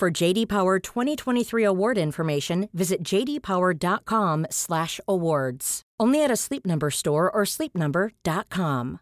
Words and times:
For 0.00 0.10
JD 0.10 0.48
Power 0.48 0.80
2023 0.80 1.62
award 1.62 1.98
information, 1.98 2.70
visit 2.72 3.04
jdpower.com/awards. 3.04 5.82
Only 6.00 6.24
at 6.24 6.30
a 6.30 6.36
Sleep 6.36 6.64
Number 6.64 6.88
store 6.88 7.30
or 7.30 7.44
sleepnumber.com. 7.44 9.00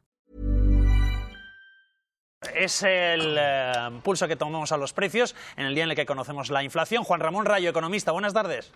Es 2.53 2.83
el 2.83 3.37
eh, 3.39 4.01
pulso 4.03 4.27
que 4.27 4.35
tomamos 4.35 4.73
a 4.73 4.77
los 4.77 4.93
precios 4.93 5.37
en 5.57 5.67
el 5.67 5.77
día 5.77 5.85
en 5.85 5.91
el 5.91 5.97
que 5.97 6.05
conocemos 6.05 6.51
la 6.51 6.65
inflación. 6.65 7.05
Juan 7.05 7.21
Ramón 7.21 7.47
Rayo, 7.47 7.71
economista, 7.71 8.11
buenas 8.11 8.35
tardes. 8.35 8.73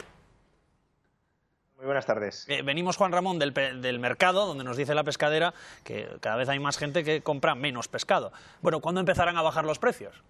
Muy 1.77 1.87
buenas 1.87 2.07
tardes. 2.07 2.47
Eh, 2.49 2.63
venimos, 2.63 2.97
Juan 2.97 3.11
Ramón, 3.11 3.41
del, 3.41 3.99
mercado, 3.99 4.47
donde 4.47 4.63
nos 4.63 4.77
dice 4.77 4.95
la 4.95 5.03
pescadera 5.03 5.55
que 5.83 6.09
cada 6.21 6.37
vez 6.37 6.49
hay 6.49 6.61
más 6.61 6.79
gente 6.79 7.03
que 7.03 7.23
compra 7.23 7.57
menos 7.57 7.89
pescado. 7.89 8.31
Bueno, 8.61 8.79
¿cuándo 8.79 9.01
empezarán 9.01 9.37
a 9.37 9.43
bajar 9.43 9.65
los 9.65 9.81
precios? 9.81 10.23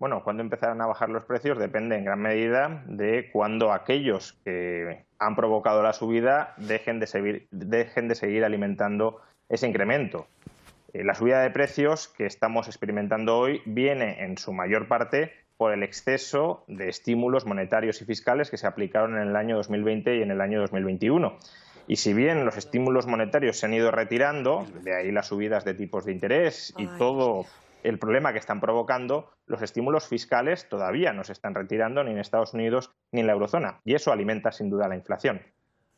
Bueno, 0.00 0.24
cuando 0.24 0.42
empezarán 0.42 0.80
a 0.80 0.86
bajar 0.86 1.10
los 1.10 1.24
precios 1.24 1.58
depende 1.58 1.94
en 1.94 2.06
gran 2.06 2.20
medida 2.20 2.82
de 2.86 3.28
cuando 3.30 3.70
aquellos 3.70 4.32
que 4.44 5.04
han 5.18 5.36
provocado 5.36 5.82
la 5.82 5.92
subida 5.92 6.54
dejen 6.56 7.00
de 7.00 7.06
seguir, 7.06 7.48
dejen 7.50 8.08
de 8.08 8.14
seguir 8.14 8.46
alimentando 8.46 9.20
ese 9.50 9.68
incremento. 9.68 10.26
Eh, 10.94 11.04
La 11.04 11.14
subida 11.14 11.42
de 11.42 11.50
precios 11.50 12.08
que 12.08 12.24
estamos 12.24 12.66
experimentando 12.66 13.36
hoy 13.36 13.60
viene 13.66 14.24
en 14.24 14.38
su 14.38 14.54
mayor 14.54 14.88
parte 14.88 15.34
por 15.58 15.74
el 15.74 15.82
exceso 15.82 16.64
de 16.66 16.88
estímulos 16.88 17.44
monetarios 17.44 18.00
y 18.00 18.06
fiscales 18.06 18.50
que 18.50 18.56
se 18.56 18.66
aplicaron 18.66 19.18
en 19.18 19.28
el 19.28 19.36
año 19.36 19.56
2020 19.56 20.16
y 20.16 20.22
en 20.22 20.30
el 20.30 20.40
año 20.40 20.60
2021. 20.60 21.36
Y 21.88 21.96
si 21.96 22.14
bien 22.14 22.46
los 22.46 22.56
estímulos 22.56 23.06
monetarios 23.06 23.58
se 23.58 23.66
han 23.66 23.74
ido 23.74 23.90
retirando, 23.90 24.66
de 24.82 24.96
ahí 24.96 25.12
las 25.12 25.26
subidas 25.26 25.66
de 25.66 25.74
tipos 25.74 26.06
de 26.06 26.12
interés 26.12 26.72
y 26.78 26.86
todo 26.86 27.44
el 27.82 27.98
problema 27.98 28.32
que 28.32 28.38
están 28.38 28.60
provocando, 28.60 29.30
los 29.46 29.62
estímulos 29.62 30.06
fiscales 30.08 30.68
todavía 30.68 31.12
no 31.12 31.24
se 31.24 31.32
están 31.32 31.54
retirando 31.54 32.04
ni 32.04 32.10
en 32.12 32.18
Estados 32.18 32.54
Unidos 32.54 32.92
ni 33.12 33.20
en 33.20 33.26
la 33.26 33.32
eurozona. 33.32 33.80
Y 33.84 33.94
eso 33.94 34.12
alimenta 34.12 34.52
sin 34.52 34.70
duda 34.70 34.88
la 34.88 34.96
inflación. 34.96 35.42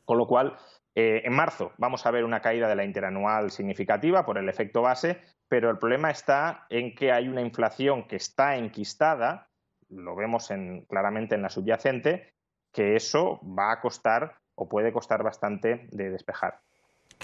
Con 0.05 0.19
lo 0.19 0.27
cual, 0.27 0.57
eh, 0.95 1.23
en 1.25 1.33
marzo 1.33 1.73
vamos 1.79 2.05
a 2.07 2.11
ver 2.11 2.25
una 2.25 2.41
caída 2.41 2.69
de 2.69 2.77
la 2.77 2.85
interanual 2.85 3.51
significativa 3.51 4.25
por 4.27 4.39
el 4.39 4.49
efecto 4.49 4.83
base, 4.83 5.21
pero 5.49 5.71
el 5.71 5.79
problema 5.79 6.11
está 6.11 6.67
en 6.71 6.95
que 6.95 7.13
hay 7.13 7.29
una 7.29 7.41
inflación 7.41 8.07
que 8.07 8.17
está 8.17 8.57
enquistada, 8.57 9.49
lo 9.89 10.17
vemos 10.17 10.51
en- 10.51 10.85
claramente 10.87 11.35
en 11.35 11.43
la 11.43 11.51
subyacente, 11.51 12.33
que 12.73 12.97
eso 12.97 13.41
va 13.45 13.73
a 13.73 13.81
costar 13.81 14.37
o 14.55 14.69
puede 14.69 14.93
costar 14.93 15.23
bastante 15.23 15.89
de 15.91 16.11
despejar. 16.11 16.61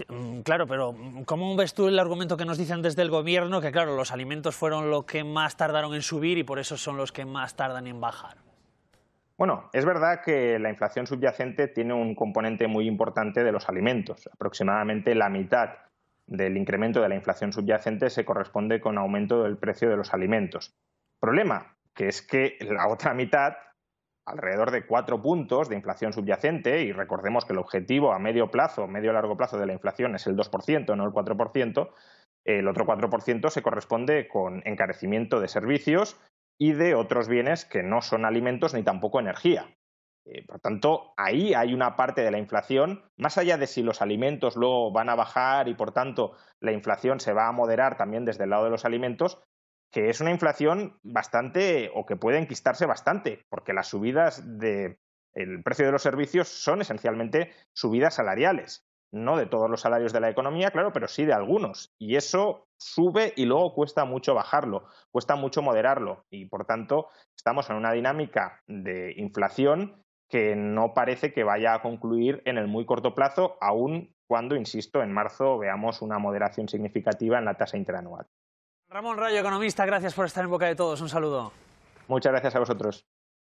Mm, 0.09 0.41
Claro, 0.41 0.67
pero 0.67 0.93
mm, 0.93 1.23
¿cómo 1.25 1.55
ves 1.57 1.75
tú 1.75 1.89
el 1.89 1.99
argumento 1.99 2.37
que 2.37 2.45
nos 2.45 2.59
dicen 2.59 2.83
desde 2.83 3.03
el 3.03 3.11
gobierno? 3.11 3.61
Que 3.61 3.73
claro, 3.73 3.97
los 3.97 4.13
alimentos 4.13 4.57
fueron 4.57 4.91
lo 4.91 5.07
que 5.07 5.25
más 5.25 5.57
tardaron 5.57 5.95
en 5.95 6.03
subir 6.03 6.39
y 6.39 6.45
por 6.45 6.59
eso 6.59 6.77
son 6.77 6.97
los 6.97 7.13
que 7.13 7.25
más 7.25 7.57
tardan 7.57 7.87
en 7.87 8.01
bajar. 8.01 8.37
Bueno, 9.37 9.71
es 9.73 9.85
verdad 9.85 10.21
que 10.25 10.59
la 10.59 10.69
inflación 10.69 11.07
subyacente 11.07 11.69
tiene 11.69 11.95
un 11.95 12.17
componente 12.17 12.67
muy 12.67 12.89
importante 12.89 13.45
de 13.45 13.53
los 13.53 13.69
alimentos. 13.69 14.29
Aproximadamente 14.33 15.15
la 15.15 15.29
mitad 15.29 15.71
del 16.27 16.57
incremento 16.57 17.01
de 17.01 17.09
la 17.09 17.15
inflación 17.15 17.53
subyacente 17.53 18.11
se 18.11 18.25
corresponde 18.25 18.81
con 18.81 18.99
aumento 18.99 19.45
del 19.45 19.57
precio 19.57 19.89
de 19.89 19.97
los 19.97 20.13
alimentos. 20.13 20.75
Problema, 21.21 21.77
que 21.95 22.09
es 22.09 22.21
que 22.21 22.59
la 22.61 22.89
otra 22.89 23.15
mitad, 23.15 23.55
alrededor 24.29 24.71
de 24.71 24.87
cuatro 24.87 25.21
puntos 25.23 25.69
de 25.69 25.77
inflación 25.77 26.13
subyacente, 26.13 26.83
y 26.83 26.93
recordemos 26.93 27.45
que 27.45 27.53
el 27.53 27.59
objetivo 27.59 28.13
a 28.13 28.19
medio 28.19 28.51
plazo, 28.51 28.87
medio 28.87 29.13
largo 29.13 29.37
plazo 29.37 29.59
de 29.59 29.67
la 29.67 29.73
inflación 29.73 30.15
es 30.15 30.27
el 30.27 30.37
2%, 30.37 30.97
no 30.97 31.05
el 31.05 31.11
4%, 31.11 31.91
el 32.45 32.69
otro 32.69 32.87
4% 32.87 33.51
se 33.51 33.63
corresponde 33.63 34.29
con 34.29 34.63
encarecimiento 34.65 35.41
de 35.41 35.49
servicios 35.49 36.21
y 36.59 36.73
de 36.73 36.95
otros 36.95 37.29
bienes 37.29 37.65
que 37.65 37.83
no 37.83 38.03
son 38.03 38.25
alimentos 38.25 38.75
ni 38.75 38.83
tampoco 38.83 39.21
energía. 39.21 39.77
Eh, 40.25 40.45
por 40.47 40.61
tanto, 40.61 41.15
ahí 41.17 41.55
hay 41.55 41.73
una 41.73 41.97
parte 41.97 42.23
de 42.23 42.31
la 42.31 42.39
inflación, 42.39 43.03
más 43.17 43.39
allá 43.39 43.57
de 43.57 43.67
si 43.67 43.83
los 43.83 44.03
alimentos 44.03 44.57
luego 44.57 44.93
van 44.93 45.09
a 45.09 45.15
bajar 45.15 45.69
y 45.69 45.75
por 45.75 45.93
tanto 45.93 46.33
la 46.61 46.73
inflación 46.73 47.21
se 47.21 47.33
va 47.33 47.49
a 47.49 47.53
moderar 47.53 47.97
también 47.97 48.25
desde 48.25 48.45
el 48.45 48.51
lado 48.51 48.65
de 48.65 48.71
los 48.71 48.85
alimentos, 48.85 49.43
que 49.91 50.11
es 50.11 50.21
una 50.21 50.31
inflación 50.31 50.99
bastante 51.03 51.91
o 51.95 52.07
que 52.07 52.17
puede 52.17 52.39
enquistarse 52.39 52.87
bastante, 52.87 53.45
porque 53.49 53.73
las 53.73 53.89
subidas 53.89 54.59
del 54.59 54.99
precio 55.65 55.87
de 55.87 55.93
los 55.93 56.03
servicios 56.03 56.49
son 56.49 56.81
esencialmente 56.81 57.53
subidas 57.73 58.15
salariales 58.15 58.89
no 59.11 59.37
de 59.37 59.47
todos 59.47 59.71
los 59.71 59.81
salarios 59.81 60.13
de 60.13 60.21
la 60.21 60.31
economía, 60.31 60.71
claro, 60.71 60.93
pero 60.93 61.09
sí 61.09 61.25
de 61.25 61.33
algunos. 61.33 61.95
Y 61.99 62.17
eso 62.17 62.67
sube 62.77 63.33
y 63.37 63.47
luego 63.47 63.75
cuesta 63.75 64.05
mucho 64.05 64.35
bajarlo, 64.35 64.87
cuesta 65.11 65.37
mucho 65.37 65.63
moderarlo. 65.63 66.25
Y 66.31 66.47
por 66.47 66.67
tanto, 66.67 67.09
estamos 67.37 67.71
en 67.71 67.77
una 67.77 67.93
dinámica 67.93 68.63
de 68.67 69.15
inflación 69.17 70.05
que 70.29 70.55
no 70.57 70.93
parece 70.93 71.33
que 71.33 71.45
vaya 71.45 71.75
a 71.75 71.83
concluir 71.83 72.43
en 72.45 72.59
el 72.59 72.69
muy 72.69 72.85
corto 72.85 73.15
plazo, 73.15 73.57
aun 73.61 74.15
cuando, 74.27 74.57
insisto, 74.57 75.03
en 75.03 75.13
marzo 75.13 75.57
veamos 75.57 76.03
una 76.03 76.19
moderación 76.19 76.69
significativa 76.69 77.39
en 77.39 77.47
la 77.47 77.57
tasa 77.57 77.79
interanual. 77.79 78.27
Ramón 78.91 79.19
Rayo, 79.19 79.39
economista, 79.39 79.85
gracias 79.85 80.15
por 80.15 80.25
estar 80.25 80.43
en 80.43 80.51
boca 80.51 80.65
de 80.65 80.75
todos. 80.75 81.03
Un 81.03 81.11
saludo. 81.11 81.53
Muchas 82.07 82.33
gracias 82.33 82.57
a 82.57 82.59
vosotros. 82.59 83.05